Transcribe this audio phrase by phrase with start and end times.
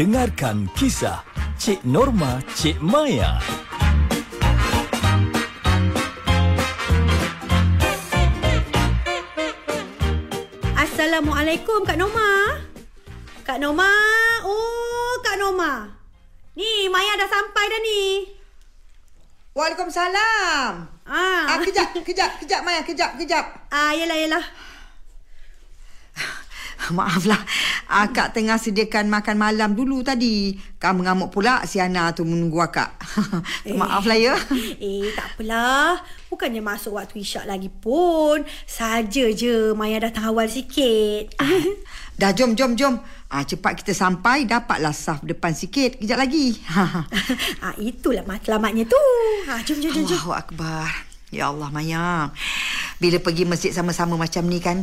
[0.00, 1.20] Dengarkan kisah
[1.60, 3.36] Cik Norma Cik Maya.
[10.72, 12.64] Assalamualaikum Kak Norma.
[13.44, 13.92] Kak Norma.
[14.48, 15.92] Oh, Kak Norma.
[16.56, 18.00] Ni Maya dah sampai dah ni.
[19.52, 20.72] Waalaikumsalam.
[21.04, 21.44] Ah.
[21.44, 23.68] Ah, kejap, kejap, kejap Maya, kejap, kejap.
[23.68, 24.44] Ah, yalah yalah.
[26.90, 27.38] Maaflah,
[27.86, 30.58] akak tengah sediakan makan malam dulu tadi.
[30.80, 32.98] Kamu mengamuk pula si Ana tu menunggu akak.
[33.80, 34.34] Maaflah ya.
[34.80, 36.00] Eh, tak apalah.
[36.32, 38.42] Bukannya masuk waktu isyak lagi pun.
[38.64, 41.36] Saja je Maya datang awal sikit.
[42.20, 43.00] Dah jom, jom, jom.
[43.30, 45.96] Ah, cepat kita sampai, dapatlah saf depan sikit.
[46.02, 46.58] Kejap lagi.
[47.64, 49.04] ah, itulah matlamatnya tu.
[49.46, 50.18] Ah, jom, jom, jom, jom.
[50.18, 50.88] Allahu Akbar.
[51.30, 52.34] Ya Allah, Maya.
[52.98, 54.82] Bila pergi masjid sama-sama macam ni kan,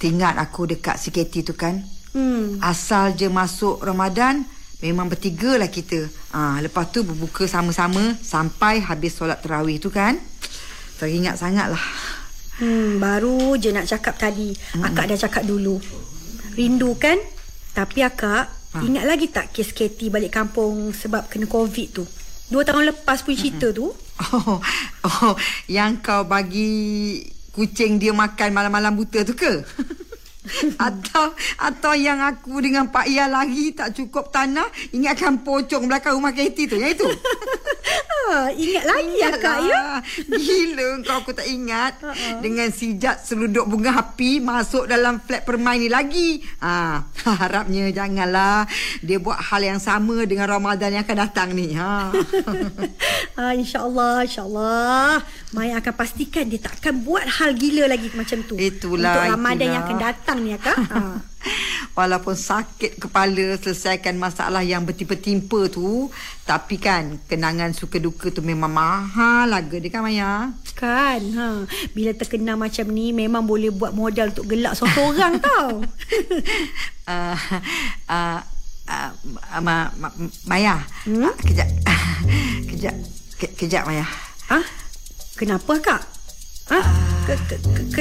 [0.00, 1.84] teringat aku dekat CKT tu kan.
[2.16, 2.56] Hmm.
[2.64, 4.42] Asal je masuk Ramadan,
[4.80, 6.08] memang bertiga lah kita.
[6.32, 10.16] Ah, lepas tu berbuka sama-sama sampai habis solat terawih tu kan.
[10.96, 11.86] Teringat sangat lah.
[12.60, 14.56] Hmm, baru je nak cakap tadi.
[14.80, 15.76] Akak dah cakap dulu.
[16.56, 17.20] Rindu kan?
[17.76, 22.04] Tapi akak, ingat lagi tak kes Katie balik kampung sebab kena COVID tu?
[22.50, 23.92] Dua tahun lepas pun cerita tu.
[24.20, 24.60] Oh,
[25.08, 25.32] oh,
[25.64, 27.16] yang kau bagi
[27.52, 29.64] kucing dia makan malam-malam buta tu ke?
[30.80, 36.32] atau atau yang aku dengan Pak Ia lari tak cukup tanah ingatkan pocong belakang rumah
[36.32, 37.06] Katie tu yang itu.
[38.30, 39.82] Ah, ingat lagi akak ya?
[40.30, 42.38] Gila kau aku tak ingat uh-uh.
[42.38, 47.02] Dengan sijat seluduk bunga api Masuk dalam flat permain ni lagi ha,
[47.40, 48.64] Harapnya janganlah
[49.04, 52.10] Dia buat hal yang sama Dengan Ramadan yang akan datang ni ha.
[53.40, 55.20] ah, InsyaAllah InsyaAllah
[55.56, 59.56] Maya akan pastikan Dia tak akan buat hal gila lagi macam tu Itulah Untuk Ramadan
[59.56, 59.74] itulah.
[59.74, 61.00] yang akan datang ni akak ha.
[62.00, 66.08] Walaupun sakit kepala selesaikan masalah yang bertimpa-timpa tu
[66.48, 71.68] Tapi kan kenangan suka duka tu memang mahal laga dia kan Maya Kan ha.
[71.92, 75.84] Bila terkena macam ni Memang boleh buat modal untuk gelak seorang tau
[77.04, 77.36] uh,
[78.08, 78.38] uh,
[78.88, 79.10] uh,
[79.60, 80.08] ma, ma,
[80.48, 81.20] Maya hmm?
[81.20, 81.68] uh, Kejap
[82.72, 82.96] Kejap
[83.36, 84.08] ke, Kejap Maya
[84.48, 84.58] Ha?
[85.36, 86.02] Kenapa kak?
[86.72, 86.80] Ha?
[87.28, 88.00] Ke, ke, ke, ke,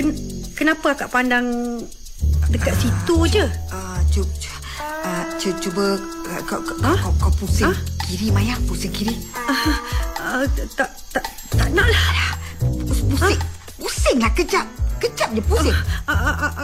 [0.55, 1.45] kenapa kak pandang
[2.49, 3.45] dekat situ je?
[3.71, 4.29] uh, cuba,
[5.05, 5.85] uh, cuba, cuba
[6.29, 6.93] uh, kau, kau, ha?
[6.99, 7.73] kau, kau pusing ha?
[8.09, 9.15] kiri Maya Pusing kiri
[10.19, 10.45] Uh,
[10.77, 11.25] tak tak
[11.55, 12.35] tak nak lah.
[12.59, 13.07] Pusing
[13.79, 14.67] Pusing lah kejap
[14.99, 15.73] Kejap je pusing
[16.05, 16.59] uh,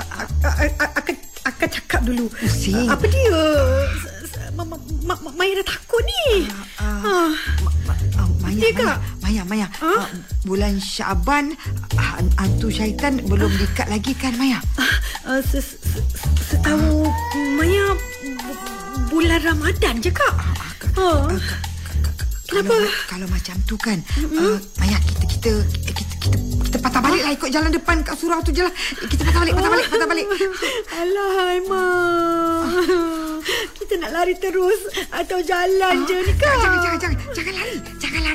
[0.76, 2.26] akan akan cakap dulu.
[2.34, 2.90] Pusing.
[2.90, 3.40] Apa dia?
[5.36, 6.50] Maya dah takut ni.
[8.56, 8.98] Ah, Ma- ma- ah, Maya, Dia, Maya, Kak?
[9.22, 9.68] Maya, Maya.
[9.68, 9.92] Ha?
[9.92, 10.06] Ah,
[10.44, 11.46] bulan Syaban,
[11.96, 14.60] ah, hantu syaitan belum dikat lagi kan, Maya?
[15.26, 16.06] Uh, se- se- se-
[16.46, 17.10] setahu
[17.58, 18.60] Maya bu-
[19.12, 20.34] bulan Ramadan je kak.
[20.96, 21.28] Ha.
[22.46, 22.78] Kenapa?
[22.78, 24.38] Kalau, kalau macam tu kan, mm-hmm.
[24.38, 25.50] uh, Maya, kita, kita,
[25.82, 28.74] kita, kita, kita patah balik lah ikut jalan depan kat surau tu je lah.
[29.02, 30.26] Kita patah balik, patah balik, patah balik.
[31.02, 33.42] Alah, Aiman.
[33.76, 34.78] Kita nak lari terus
[35.10, 36.54] atau jalan je ni kak.
[36.54, 37.76] Jangan, jangan, jangan, jangan lari,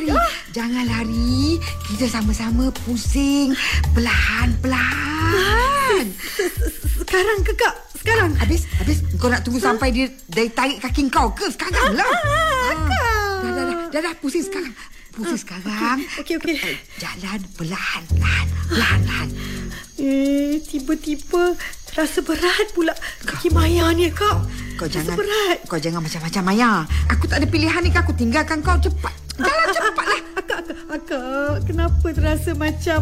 [0.07, 0.53] jangan lari.
[0.53, 1.61] Jangan lari.
[1.91, 3.57] Kita sama-sama pusing,
[3.93, 6.05] perlahan-perlahan.
[7.01, 7.75] Sekarang ke kak?
[8.01, 8.33] Sekarang.
[8.41, 12.07] Habis, habis kau nak tunggu sampai dia dia tarik kaki kau ke sekarang lah.
[12.07, 13.05] Ah, kak.
[13.41, 14.73] Dah, dah, dah, dah, dah, pusing sekarang.
[15.13, 15.99] Pusing sekarang.
[16.23, 16.55] Okey, okey.
[16.57, 18.03] Eh, Jalan perlahan,
[18.71, 19.29] perlahan.
[20.01, 21.59] Eh, tiba-tiba
[21.93, 22.95] rasa berat pula
[23.27, 24.47] kaki Maya ni kak.
[24.81, 25.59] Kau rasa jangan berat.
[25.69, 26.89] Kau jangan macam-macam Maya.
[27.13, 29.13] Aku tak ada pilihan ni aku tinggalkan kau cepat.
[29.41, 30.21] Jalan cepatlah.
[30.37, 33.01] Akak, akak, akak, kenapa terasa macam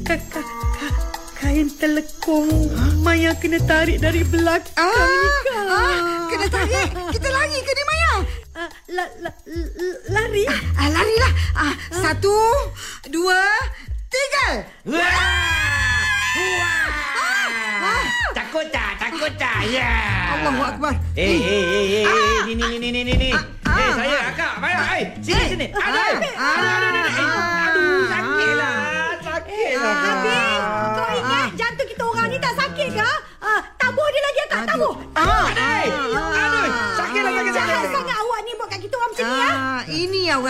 [0.00, 0.94] kak, kak, kak,
[1.36, 2.48] kain telekung
[3.00, 5.64] Maya kena tarik dari belakang Ah, ni kak.
[5.66, 5.98] ah,
[6.28, 6.88] kena tarik.
[7.10, 8.12] Kita lari ke ni Maya?
[8.52, 10.44] Ah, la, la, la, lari.
[10.74, 11.32] Ah, larilah.
[11.54, 12.34] Ah, satu,
[13.08, 13.40] dua,
[14.06, 14.48] tiga.
[18.30, 18.90] Takut tak?
[18.98, 19.58] Takut tak?
[19.66, 19.90] Ya.
[20.36, 20.94] Allahu Akbar.
[21.14, 23.30] Eh, eh, eh, eh, eh, ni, ni, ni, ni, ni, ni, ni.
[23.30, 23.42] Ah,
[23.80, 25.66] Eh, saya, akak, Maya, eh, sini, Eh, sini.
[25.72, 27.40] ah, Aduh, aduh, ah, aduh, aduh, aduh, aduh.
[27.40, 28.76] ah, Aduh, sakit lah.
[29.50, 30.39] Eh, Habis,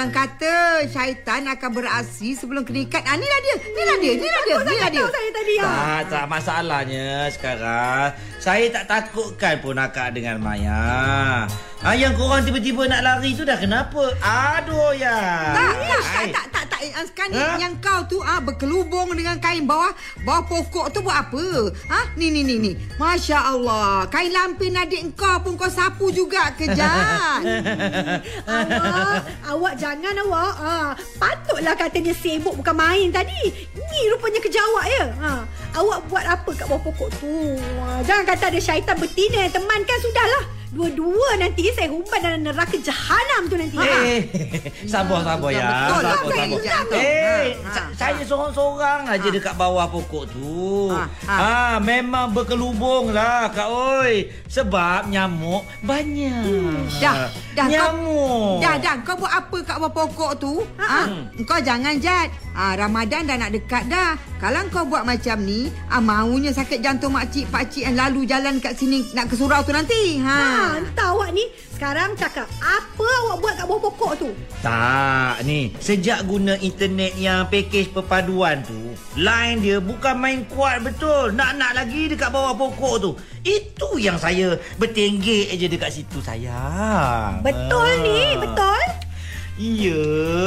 [0.00, 0.54] orang kata
[0.88, 3.04] syaitan akan beraksi sebelum kena ikat.
[3.04, 3.56] Ah, inilah dia.
[3.60, 4.12] Inilah dia.
[4.16, 4.56] Inilah dia.
[4.56, 5.04] Inilah dia.
[5.12, 5.54] saya tadi.
[5.60, 5.68] Ha.
[5.68, 8.08] Tak, tak masalahnya sekarang
[8.40, 11.44] Saya tak takutkan pun akak dengan Maya
[11.84, 14.16] ah, Yang korang tiba-tiba nak lari tu dah kenapa?
[14.24, 15.20] Aduh ya
[15.52, 16.46] Tak, tak, tak, tak,
[16.92, 17.56] Eh, Sekarang ni Ha?
[17.56, 19.90] yang kau tu ah berkelubung dengan kain bawah
[20.20, 21.44] bawah pokok tu buat apa?
[21.88, 22.00] Ha?
[22.14, 22.72] Ni ni ni ni.
[22.96, 24.06] Masya Allah.
[24.06, 27.40] Kain lampin adik kau pun kau sapu juga kejap.
[28.50, 30.54] Awak, awak jangan awak.
[30.56, 30.74] Ha.
[31.16, 33.40] Patutlah katanya sibuk bukan main tadi.
[33.72, 35.04] Ni rupanya kerja awak ya.
[35.16, 35.30] Ha.
[35.72, 37.56] Awak buat apa kat bawah pokok tu?
[37.80, 38.02] Ha.
[38.02, 40.44] Jangan kata ada syaitan betina yang teman kan sudahlah.
[40.70, 43.74] Dua-dua nanti saya humban dalam neraka jahanam tu nanti.
[43.74, 43.82] Ha.
[44.06, 44.20] Eh,
[44.86, 45.66] sabar sabar ya.
[45.66, 46.94] Betul lah, Sabar sabar.
[46.94, 50.94] Eh, Ha, ha, saya seorang-seorang aja dekat bawah pokok tu.
[50.94, 51.34] Ha, ha.
[51.34, 54.30] Ah, memang berkelubung lah Kak Oi.
[54.46, 56.42] Sebab nyamuk banyak.
[56.46, 58.58] Hmm, Dah, dah Nyamuk.
[58.58, 58.94] Kau, dah, dah.
[59.02, 60.54] Kau buat apa kat bawah pokok tu?
[60.78, 61.06] Ha?
[61.46, 62.30] Kau jangan jat.
[62.54, 64.14] Ha, Ramadan dah nak dekat dah.
[64.38, 68.72] Kalau kau buat macam ni, ah maunya sakit jantung makcik pakcik yang lalu jalan kat
[68.72, 70.18] sini nak ke surau tu nanti.
[70.22, 70.59] Ha, Ha.
[70.78, 74.28] Entah awak ni sekarang cakap apa awak buat kat bawah pokok tu?
[74.60, 81.32] Tak, ni sejak guna internet yang package perpaduan tu, line dia bukan main kuat betul.
[81.32, 83.10] Nak-nak lagi dekat bawah pokok tu.
[83.40, 87.40] Itu yang saya bertenggek aja dekat situ sayang.
[87.40, 88.04] Betul Ah.
[88.04, 88.82] ni, betul?
[89.56, 90.04] Ya,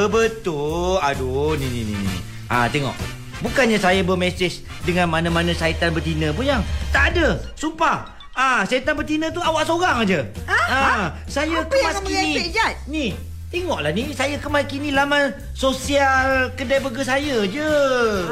[0.10, 0.98] betul.
[1.02, 1.98] Aduh, ni ni ni.
[2.46, 2.94] Ah, tengok.
[3.42, 6.62] Bukannya saya bermesej dengan mana-mana syaitan betina pun yang.
[6.94, 7.42] Tak ada.
[7.58, 8.13] Sumpah.
[8.34, 10.26] Ah, syaitan betina tu awak seorang aja.
[10.50, 12.36] Ah, saya Apa yang kemas kamu kini.
[12.50, 12.74] Jad?
[12.90, 13.06] Ni,
[13.54, 17.74] tengoklah ni saya kemas kini laman sosial kedai burger saya je.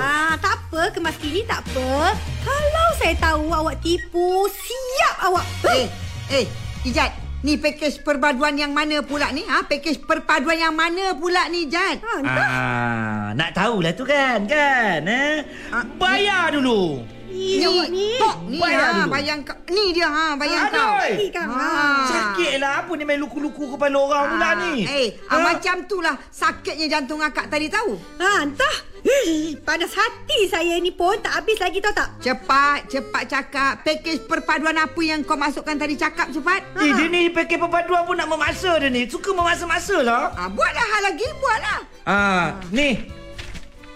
[0.02, 2.18] Ah, tak apa, kemas kini tak apa.
[2.42, 5.46] Kalau saya tahu awak tipu, siap awak.
[5.70, 5.86] Eh,
[6.34, 6.46] eh,
[6.82, 7.14] Ijat.
[7.42, 9.42] Ni package perpaduan yang mana pula ni?
[9.46, 9.66] Ha?
[9.66, 11.98] Package perpaduan yang mana pula ni, Jad?
[11.98, 12.50] Ha, entah.
[12.50, 15.02] Ah, nak tahulah tu kan, kan?
[15.06, 15.42] Eh?
[15.74, 17.02] Ah, Bayar dulu.
[17.32, 18.08] Ni, ni.
[18.20, 19.10] Tok, ni Bayar ha, dulu.
[19.10, 19.56] bayang kau.
[19.68, 20.76] Ni dia ha, bayang Aduh.
[20.76, 20.96] kau.
[21.16, 21.48] Ni kan.
[21.48, 21.68] Ha.
[22.06, 24.84] Sakitlah apa ni main luku-luku kepala orang pula Ah, ni.
[24.84, 27.96] Eh, ah, macam tu lah sakitnya jantung akak tadi tahu.
[28.20, 28.76] Ha, entah.
[29.02, 32.22] Hei, panas hati saya ni pun tak habis lagi tahu tak?
[32.22, 33.74] Cepat, cepat cakap.
[33.82, 36.62] Package perpaduan apa yang kau masukkan tadi cakap cepat.
[36.78, 39.10] Eh, dia ni pakai perpaduan pun nak memaksa dia ni.
[39.10, 40.30] Suka memaksa-maksa lah.
[40.32, 41.80] Ah, buatlah hal lagi, buatlah.
[42.04, 43.10] Ah, ni.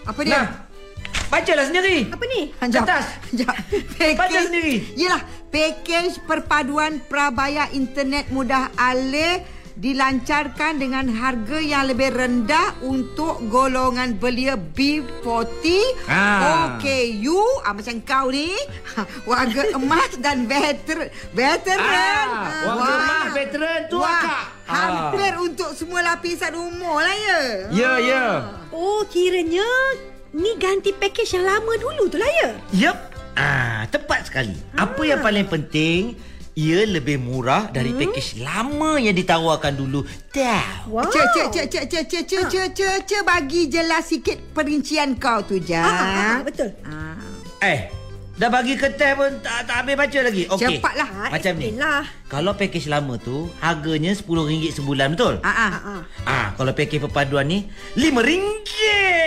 [0.02, 0.42] Apa dia?
[0.42, 0.65] Nah.
[1.26, 2.06] Bacalah sendiri.
[2.08, 2.40] Apa ni?
[2.66, 3.04] Jap, Atas.
[3.32, 3.54] jap.
[4.14, 4.94] Baca sendiri.
[4.94, 9.42] Yelah, package perpaduan prabayar internet mudah alih
[9.76, 15.68] dilancarkan dengan harga yang lebih rendah untuk golongan belia B40
[16.06, 16.72] Ah.
[16.72, 18.56] OKU ah, macam kau ni
[19.28, 22.96] warga emas dan veteran veteran Ah, warga Wah.
[22.96, 24.40] emas, veteran tu Wah, akak.
[24.64, 24.72] Ah.
[24.72, 28.24] hampir untuk semua lapisan umur lah ya Ya, ya.
[28.72, 29.68] Oh, kiranya
[30.36, 32.50] ni ganti package yang lama dulu tu lah ya?
[32.78, 32.96] Yup.
[33.34, 34.56] Ah, tepat sekali.
[34.74, 36.16] Apa yang paling penting
[36.54, 38.00] ia lebih murah dari Hmm?
[38.02, 40.04] package lama yang ditawarkan dulu.
[40.30, 40.84] Dah.
[40.86, 41.04] Wow.
[41.06, 45.40] Cek, cek, cek, cek, cek, cek, cek, cek, cek, cek, bagi jelas sikit perincian kau
[45.40, 45.80] tu, Jad.
[45.80, 46.72] Ah, ah, ah, betul.
[46.80, 47.20] Ah.
[47.60, 47.92] Eh,
[48.34, 50.42] dah bagi kertas pun tak, tak habis baca lagi.
[50.46, 50.76] Okey.
[50.76, 51.08] Cepatlah.
[51.18, 51.68] Ah, Macam ni.
[51.72, 52.04] lah.
[52.26, 55.34] Kalau package lama tu harganya RM10 sebulan betul?
[55.40, 55.70] Ah, ah.
[55.70, 56.00] Ah, ah.
[56.24, 58.64] Ah, kalau package perpaduan ni RM5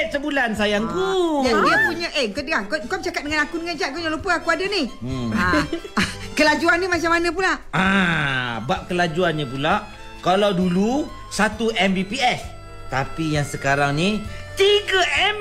[0.09, 1.41] sebulan sayangku.
[1.41, 4.15] Dia, dia punya Eh kau dengar kau, kau cakap dengan aku dengan Jad Kau jangan
[4.15, 5.29] lupa aku ada ni Hmm.
[5.31, 5.61] ah.
[5.95, 9.85] ah, Kelajuan ni macam mana pula Ah, bab kelajuannya pula
[10.19, 12.41] kalau dulu 1 Mbps,
[12.87, 14.19] tapi yang sekarang ni
[14.55, 14.91] 3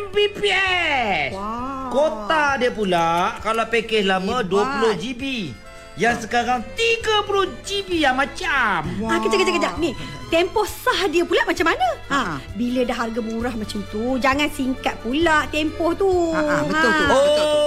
[0.06, 1.34] Mbps.
[1.34, 1.90] Wow.
[1.90, 3.08] Kota dia pula
[3.40, 4.94] kalau package lama Hebat.
[4.94, 5.22] 20 GB.
[5.98, 7.26] Yang sekarang 30
[7.60, 8.86] GB yang macam.
[9.02, 9.74] Ah, kejap, kejap, kejap.
[9.76, 9.90] Ni,
[10.28, 11.86] tempoh sah dia pula macam mana?
[12.06, 12.34] Ha, Ha.
[12.54, 16.06] bila dah harga murah macam tu, jangan singkat pula tempoh tu.
[16.30, 17.02] Ha, ha, betul tu.
[17.04, 17.62] Oh, betul tu.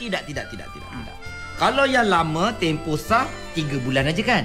[0.00, 1.16] tidak, tidak, tidak, tidak, tidak.
[1.54, 4.44] Kalau yang lama tempoh sah 3 bulan aja kan?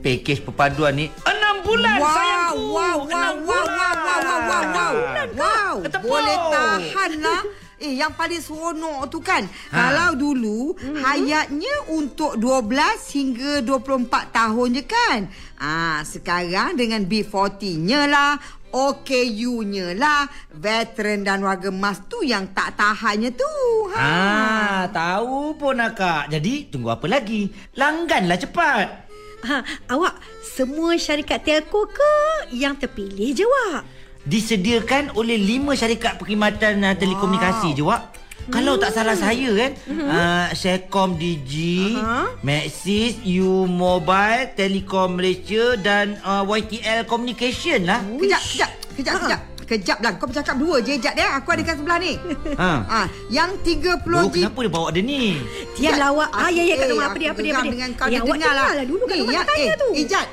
[0.00, 2.62] Package perpaduan ni 6 bulan Wow, sayangku.
[2.72, 5.72] wow, wow, Enam wow, wow, wow, wow, wow, wow, wow.
[5.82, 6.08] Ketepuk.
[6.08, 7.42] Boleh tahan lah.
[7.80, 9.40] Eh, yang paling seronok tu kan.
[9.72, 9.72] Ha.
[9.72, 15.18] Kalau dulu, hayatnya untuk 12 hingga 24 tahun je kan.
[15.56, 18.36] Ah, sekarang dengan B40-nya lah,
[18.68, 23.56] OKU-nya lah, veteran dan warga emas tu yang tak tahannya tu.
[23.96, 24.04] Ha.
[24.04, 26.28] Ah, tahu pun akak.
[26.28, 27.48] Jadi tunggu apa lagi?
[27.80, 29.08] Langganlah cepat.
[29.40, 32.12] Ha, awak semua syarikat telco ke
[32.52, 33.99] yang terpilih je, Wak?
[34.22, 38.02] Disediakan oleh lima syarikat perkhidmatan uh, telekomunikasi je, Wak.
[38.48, 42.34] Kalau tak salah saya kan, uh, Sharecom Digi, Aha.
[42.40, 48.02] Maxis, U Mobile, Telekom Malaysia dan uh, YTL Communication lah.
[48.18, 49.20] Kejap, kejap, kejap, Ha.
[49.22, 49.40] kejap.
[49.62, 50.12] kejap lah.
[50.18, 51.38] Kau bercakap dua je, Jad ya.
[51.38, 52.18] Aku ada kat sebelah ni.
[52.58, 52.70] Ha.
[52.82, 54.42] Ah, yang 30 Dulu GB.
[54.42, 55.38] kenapa dia bawa dia ni?
[55.78, 56.28] Diam Jad, lawak.
[56.34, 57.04] Ah, ya, ya, Kak eh, Norma.
[57.06, 57.70] Apa dia, apa dia, dia?
[57.70, 58.68] Dengan kau Eh, dia awak dengar lah.
[58.74, 59.88] lah dulu Ni, Norma yang, tanya eh, tu.
[59.94, 60.26] Eh, Jad.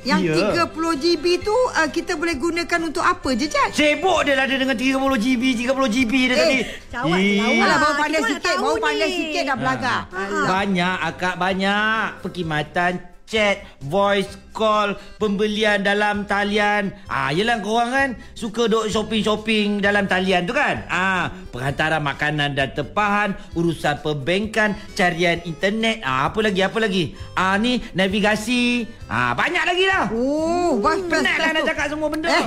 [0.00, 0.64] Yang Ya.
[0.64, 3.68] 30 GB tu uh, kita boleh gunakan untuk apa je, Jad?
[3.70, 6.58] Sibuk dia dah ada dengan 30 GB, 30 GB dia Eh, tadi.
[6.88, 7.36] jawab, Ih.
[7.36, 7.60] jawab.
[7.60, 8.56] Alah, baru kita pandai sikit.
[8.56, 10.00] Baru pandai sikit dah belagak.
[10.10, 10.46] Alah.
[10.46, 12.92] Banyak akak banyak perkhidmatan
[13.30, 16.90] chat, voice call, pembelian dalam talian.
[17.06, 20.82] Ah, yelah korang kan suka duk shopping-shopping dalam talian tu kan?
[20.90, 26.02] Ah, perhantaran makanan dan tempahan, urusan perbankan, carian internet.
[26.02, 26.60] Ah, apa lagi?
[26.66, 27.14] Apa lagi?
[27.38, 28.90] Ah, ni navigasi.
[29.06, 30.04] Ah, banyak lagi lah.
[30.10, 32.26] Oh, bas, Penat lah nak cakap semua benda.
[32.26, 32.46] Eh,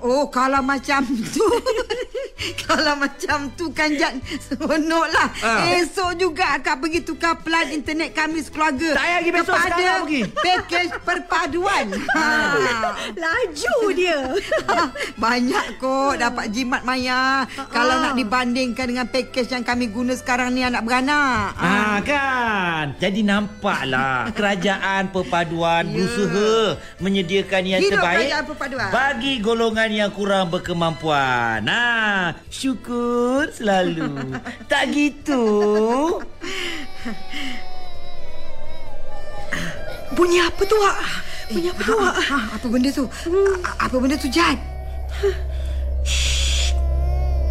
[0.00, 1.44] oh kalau macam tu
[2.60, 5.64] Kalau macam tu kan Jad Seronok lah Ah.
[5.72, 10.02] Esok juga akak pergi tukar pelan internet kami sekeluarga Tak payah pergi besok, Kepada sekarang
[10.02, 10.20] pergi.
[10.34, 12.28] package perpaduan ha.
[13.14, 14.18] Laju dia.
[15.24, 20.60] Banyak kot dapat jimat maya Kalau nak dibandingkan dengan package yang kami guna sekarang ni
[20.60, 25.92] anak beranak Ah kan Jadi nampaklah Kerajaan perpaduan Ya.
[25.94, 26.52] Berusaha
[26.98, 28.88] Menyediakan yang Hidup terbaik kerajaan perpaduan.
[28.90, 34.36] Bagi golongan yang kurang berkemampuan Nah Syukur selalu
[34.70, 35.42] Tak gitu
[40.14, 40.96] Bunyi apa tu, Wak?
[41.50, 42.14] Bunyi apa tu, Wak?
[42.22, 43.04] ha, Apa benda tu?
[43.60, 44.54] A- Apa benda tu Jad?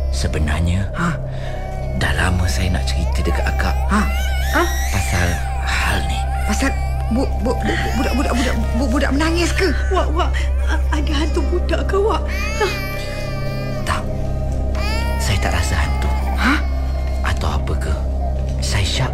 [0.10, 1.12] Sebenarnya Ha?
[1.96, 4.02] Dah lama saya nak cerita dekat akak Ha?
[7.14, 9.70] Bu, bu, bu, bu, budak budak budak bu, budak menangis ke?
[9.94, 10.30] Wak, Wak.
[10.90, 12.22] Ada hantu budak ke, Wak?
[13.86, 14.02] Tak
[15.22, 16.54] Saya tak rasa hantu Ha?
[17.22, 17.94] Atau apa ke
[18.64, 19.14] Saya syak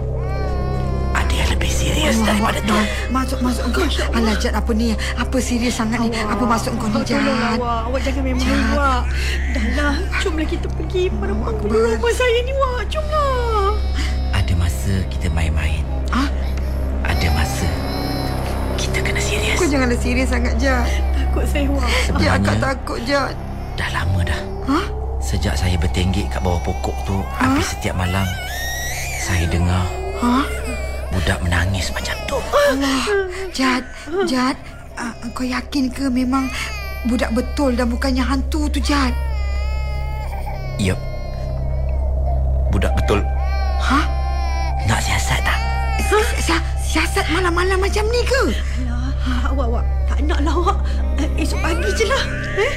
[1.12, 2.78] Ada yang lebih serius daripada tu
[3.12, 3.86] Masuk masuk kau.
[4.16, 4.96] Alah Jad apa ni?
[5.20, 6.16] Apa serius sangat ni?
[6.16, 7.60] Apa maksud kau ni Awak tolonglah, Jad?
[7.60, 7.82] Wak.
[7.92, 8.78] Awak jangan memang Jad.
[8.78, 9.02] Wak.
[9.52, 9.96] Dah lah.
[10.24, 12.82] Jomlah kita pergi pada penghulu rumah saya ni, Wak.
[12.88, 13.74] Jomlah.
[14.32, 15.89] Ada masa kita main-main
[19.00, 20.84] Kita kena serius Kau janganlah serius sangat Jad.
[21.16, 21.44] Takut.
[21.48, 21.72] Jad
[22.04, 23.36] Sebenarnya akak takut Jad.
[23.80, 24.80] Dah lama dah Ha?
[25.24, 28.28] Sejak saya bertenggek kat bawah pokok tu Habis setiap malam
[29.24, 29.88] Saya dengar
[30.20, 30.44] Ha?
[31.16, 33.00] Budak menangis macam tu Allah.
[33.56, 33.88] Jad,
[34.28, 34.60] Jad,
[35.00, 36.52] uh, kau yakin ke memang
[37.08, 39.16] budak betul dan bukannya hantu tu Jad?
[40.76, 41.00] Yup
[42.68, 43.24] Budak betul
[46.90, 48.42] siasat malam-malam macam ni ke?
[48.82, 49.86] Alah, ha, Wak, Wak.
[50.10, 50.78] Tak nak lah, Wak.
[51.22, 52.24] Eh, esok pagi je lah.
[52.58, 52.74] Eh?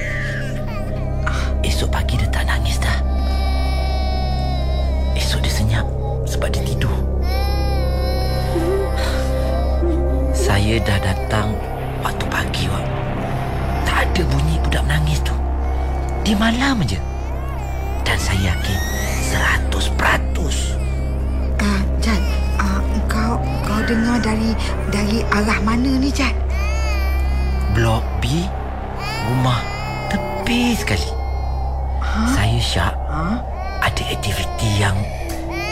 [1.64, 2.99] Esok pagi dia tak nangis dah
[5.14, 5.87] Esok dia senyap
[6.26, 6.90] Sebab dia tidur
[10.35, 11.54] Saya dah datang
[12.02, 12.87] Waktu pagi Wak
[13.87, 15.35] Tak ada bunyi budak menangis tu
[16.26, 16.99] Dia malam aja
[18.02, 18.78] Dan saya yakin
[19.23, 20.82] Seratus peratus
[23.83, 24.55] kau dengar dari
[24.95, 26.31] dari arah mana ni Jad?
[27.75, 28.47] Blok B
[29.27, 29.59] Rumah
[30.07, 31.11] Tepi sekali
[32.31, 33.43] Saya syak Ha?
[33.83, 34.95] Ada aktiviti yang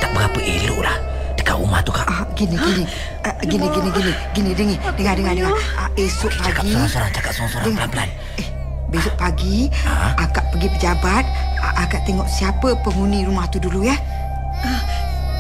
[0.03, 0.97] Tak berapa elok lah
[1.39, 2.83] Dekat rumah tu kak Ah, gini gini.
[3.23, 4.13] Uh, gini gini gini.
[4.35, 5.55] Gini dengar dengar dengar dengar.
[5.55, 7.65] Uh, esok Cakap pagi sorang-sorang Cakap sorang-sorang.
[7.79, 8.11] Pelan-pelan
[8.43, 8.47] Eh,
[8.91, 10.19] besok pagi Ha?
[10.19, 11.25] akak pergi pejabat,
[11.63, 13.95] akak tengok siapa penghuni rumah tu dulu ya.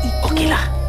[0.06, 0.79] Itu, Okeylah.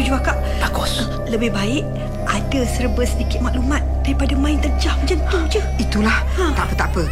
[0.00, 0.36] Setuju, Akak.
[0.64, 1.84] Bagus Lebih baik
[2.24, 5.60] ada serba sedikit maklumat daripada main terjah macam tu je.
[5.76, 6.24] Itulah.
[6.40, 6.56] Ha.
[6.56, 7.04] Tak apa tak apa.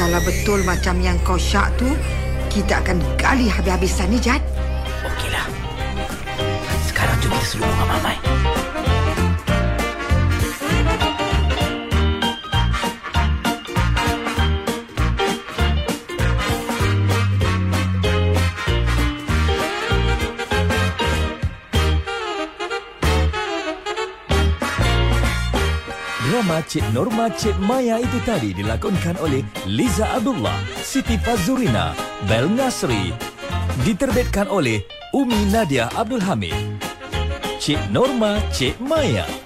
[0.00, 1.92] Kalau betul macam yang kau syak tu,
[2.48, 4.40] kita akan gali habis-habisan ni Jad.
[5.04, 5.46] Okeylah
[6.88, 8.16] Sekarang jom kita suruh bunga mamai
[26.62, 31.90] Cik Norma Cik Maya itu tadi dilakonkan oleh Liza Abdullah, Siti Fazurina,
[32.30, 33.10] Bel Nasri.
[33.82, 36.54] Diterbitkan oleh Umi Nadia Abdul Hamid.
[37.58, 39.41] Cik Norma Cik Maya.